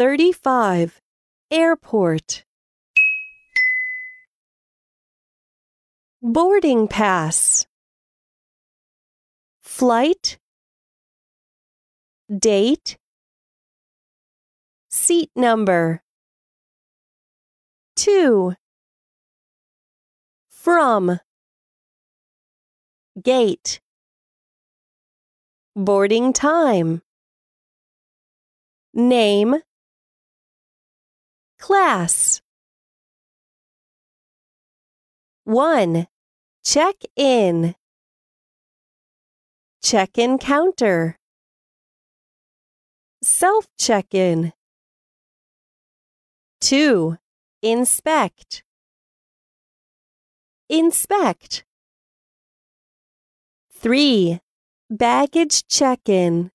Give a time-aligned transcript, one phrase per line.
[0.00, 0.98] 35.
[1.50, 2.44] Airport.
[6.22, 7.66] Boarding pass.
[9.60, 10.38] Flight.
[12.34, 12.96] Date.
[14.88, 16.02] Seat number.
[17.96, 18.54] 2.
[20.48, 21.20] From.
[23.22, 23.82] Gate.
[25.76, 27.02] Boarding time.
[28.94, 29.56] Name.
[31.60, 32.40] Class.
[35.44, 36.06] 1.
[36.64, 37.74] Check in.
[39.82, 41.18] Check in counter.
[43.22, 44.54] Self check in.
[46.62, 47.18] 2.
[47.62, 48.64] Inspect.
[50.70, 51.64] Inspect.
[53.74, 54.40] 3.
[54.88, 56.50] Baggage check in.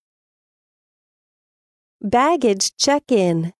[2.02, 3.54] Baggage check in.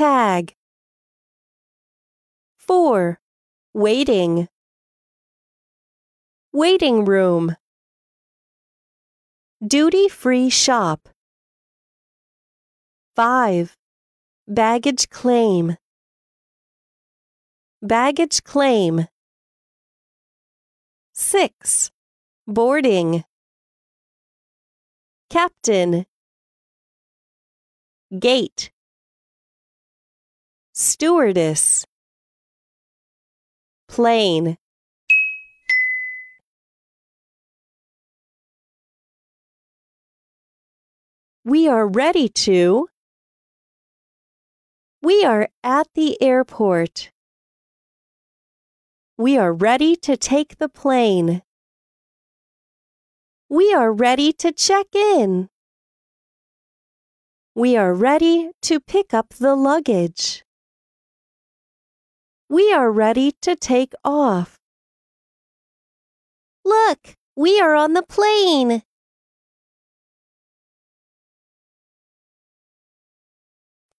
[0.00, 0.54] Tag.
[2.56, 3.20] 4.
[3.74, 4.48] Waiting.
[6.54, 7.54] Waiting room.
[9.62, 11.10] Duty free shop.
[13.14, 13.76] 5.
[14.48, 15.76] Baggage claim.
[17.82, 19.06] Baggage claim.
[21.12, 21.90] 6.
[22.46, 23.24] Boarding.
[25.28, 26.06] Captain.
[28.18, 28.70] Gate.
[30.82, 31.84] Stewardess.
[33.86, 34.56] Plane.
[41.44, 42.88] We are ready to.
[45.02, 47.10] We are at the airport.
[49.18, 51.42] We are ready to take the plane.
[53.50, 55.50] We are ready to check in.
[57.54, 60.42] We are ready to pick up the luggage.
[62.50, 64.58] We are ready to take off.
[66.64, 68.82] Look, we are on the plane.